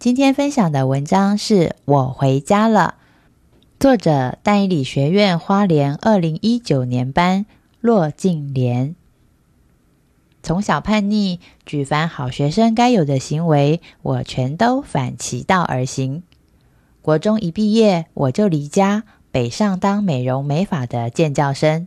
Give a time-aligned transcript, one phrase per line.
[0.00, 2.94] 今天分享的文章是我回家了。
[3.78, 7.44] 作者：淡理学院花莲二零一九年班
[7.82, 8.96] 骆静莲。
[10.42, 16.22] 从小叛逆，举凡好学生该有的行为，我全都反其道而行。
[17.02, 21.86] 国中一毕业，我就离家北上当美容美发的建教生。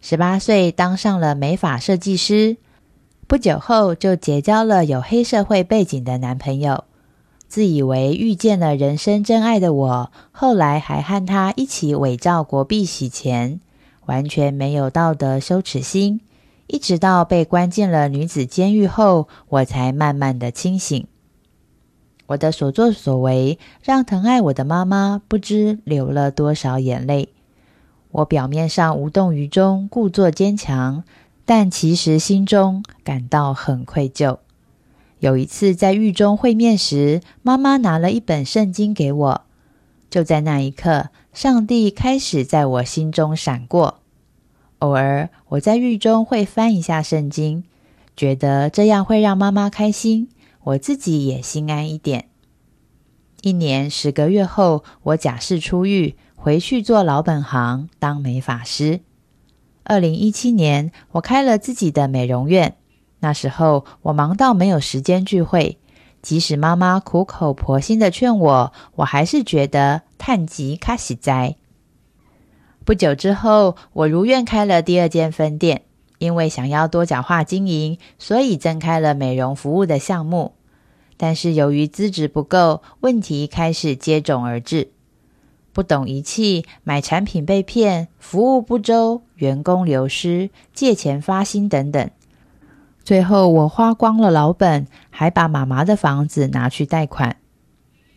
[0.00, 2.56] 十八岁当上了美发设计师。
[3.26, 6.84] 不久后，就结交了有黑社会背景的男朋友。
[7.56, 13.60] 自以为遇见了人生真爱的我，后来还和他一起伪造国币洗钱，
[14.04, 16.20] 完全没有道德羞耻心。
[16.66, 21.06] 一直到被关进了女子监狱后，我才慢慢的清醒。
[22.26, 27.30] 我的所作所为，让疼爱我的妈妈不知流了多少眼泪。
[28.10, 31.04] 我表面上无动于衷，故作坚强。
[31.46, 34.36] 但其实心中感到很愧疚。
[35.20, 39.42] 有一次在狱中会面时，妈妈拿了一本圣经给我。
[40.10, 44.00] 就在那一刻，上帝开始在我心中闪过。
[44.80, 47.64] 偶尔我在狱中会翻一下圣经，
[48.14, 50.28] 觉得这样会让妈妈开心，
[50.62, 52.28] 我自己也心安一点。
[53.42, 59.00] 一年十个月后，我假释出狱，回去做老本行，当美发师。
[59.82, 62.76] 二零一七年，我开了自己的美容院。
[63.26, 65.78] 那时候我忙到没有时间聚会，
[66.22, 71.56] 即使妈妈苦口婆心的劝我，我还是觉得叹吉卡喜哉。
[72.84, 75.82] 不久之后，我如愿开了第二间分店，
[76.18, 80.54] 因为想要多角化经营，所以增开了美容服务的项目。
[81.16, 84.92] 但是由于资质不够，问题开始接踵而至。
[85.72, 92.08] 不懂仪器，买产品被骗，服务不周，员工流失，借钱发薪等等。
[93.06, 97.36] 最后我花光了老本，还把妈妈的房子拿去贷款。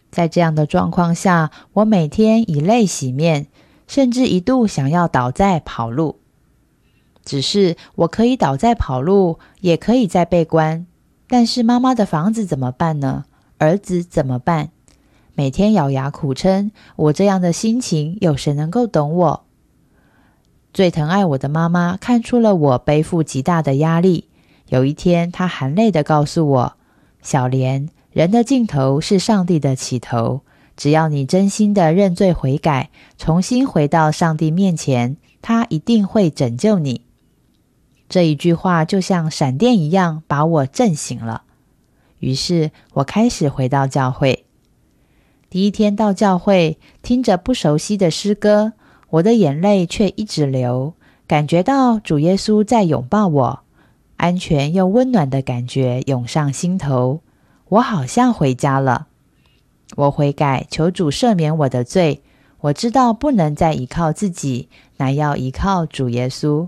[0.09, 3.45] 在这样的状况下，我每天以泪洗面，
[3.85, 6.17] 甚至一度想要倒在跑路。
[7.23, 10.87] 只是我可以倒在跑路，也可以再被关。
[11.27, 13.25] 但是妈妈的房子怎么办呢？
[13.59, 14.71] 儿子怎么办？
[15.35, 19.43] 每天咬牙苦撑，我这样的心情，有谁能够懂我？
[20.73, 24.28] 最疼爱我的妈妈看出了我背负极大的压力。
[24.69, 26.73] 有一天，他含泪的告诉我
[27.21, 30.41] ：“小莲，人的尽头是上帝的起头。
[30.77, 37.01] 只要你真心的认罪悔改，重新回到上帝面前，他一定会拯救你。”
[38.07, 41.43] 这一句话就像闪电一样把我震醒了。
[42.19, 44.45] 于是我开始回到教会。
[45.49, 48.73] 第一天到教会，听着不熟悉的诗歌，
[49.09, 50.93] 我的眼泪却一直流，
[51.27, 53.59] 感觉到主耶稣在拥抱我，
[54.19, 57.21] 安全又温暖的感觉涌上心头，
[57.69, 59.07] 我好像回家了。
[59.95, 62.21] 我悔改，求主赦免我的罪。
[62.59, 66.67] 我知道不能再依靠自己，乃要依靠主耶稣。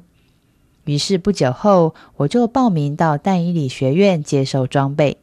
[0.86, 5.18] 于是不久后，我就报名到但以理学院接受装备。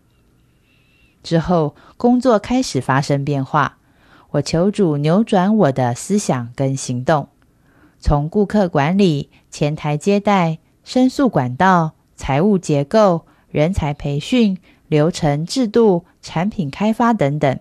[1.22, 3.78] 之后，工作开始发生变化。
[4.32, 7.28] 我求主扭转我的思想跟行动，
[7.98, 14.58] 从顾客管理、前台接待、申诉管道、财务结构、人才培训、
[14.88, 17.58] 流程制度、产品开发等等，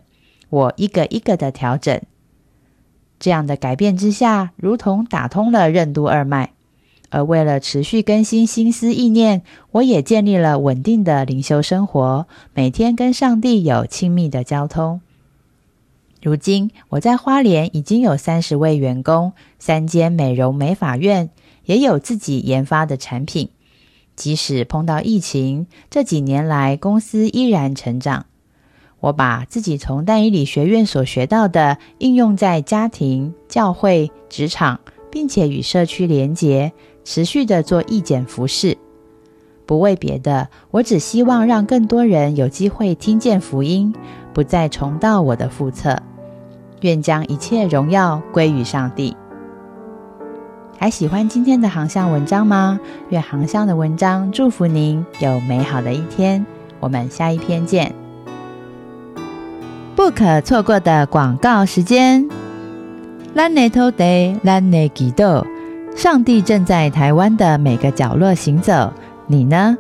[0.49, 2.01] 我一个一个的调整。
[3.19, 6.51] 这样的改变之下，如同打通了任督二脉。
[7.09, 9.41] 而为了持续更新心思意念，
[9.71, 14.99] 我也建立了稳定的灵修生活，每天跟上帝有亲密的交通。
[16.21, 21.29] 如今我在花莲已经有三十位员工，三间美容美发院，
[21.63, 23.49] 也有自己研发的产品。
[24.17, 28.25] 即使碰到疫情，这几年来公司依然成长。
[28.99, 34.79] 我把自己从淡以理学院所学到的应用在家庭、教会、职场，
[35.09, 36.73] 并且与社区连结。
[37.05, 38.77] 持续的做义剪服饰，
[39.65, 43.95] 不为别的，我只希望让更多人有机会听见福音，
[44.33, 46.03] 不再重蹈我的覆辙。
[46.81, 49.15] 愿将一切荣耀归于上帝。
[50.79, 52.79] 还喜欢今天的航向文章吗？
[53.09, 56.45] 愿航向的文章祝福您有美好的一天。
[56.79, 57.91] 我们下一篇见。
[59.95, 62.23] 不可错过的广告时间。
[63.35, 65.45] Lane Day, Lane Gido，
[65.95, 68.93] 上帝正在台湾的每个角落行走，
[69.25, 69.75] 你呢？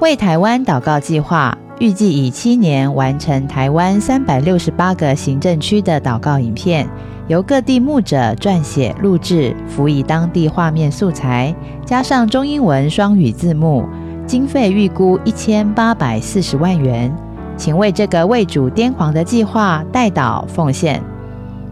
[0.00, 6.88] 为台湾祷告计划预计以七年完成台湾三百六十八个行政区的祷告影片，
[7.28, 11.54] 由各地牧者撰写、录制，辅以当地画面素材，
[11.86, 13.84] 加上中英文双语字幕，
[14.26, 17.14] 经费预估一千八百四十万元。
[17.56, 21.00] 请为这个为主癫狂的计划代祷奉献，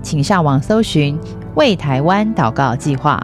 [0.03, 1.19] 请上网搜寻
[1.57, 3.21] “为台湾祷告计划”。